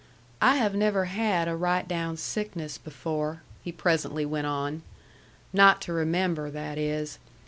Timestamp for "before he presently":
2.79-4.25